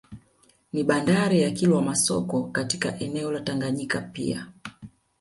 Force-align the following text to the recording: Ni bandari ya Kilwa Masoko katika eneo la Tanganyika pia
Ni 0.73 0.83
bandari 0.83 1.41
ya 1.41 1.51
Kilwa 1.51 1.81
Masoko 1.81 2.43
katika 2.43 2.99
eneo 2.99 3.31
la 3.31 3.39
Tanganyika 3.41 4.01
pia 4.01 4.47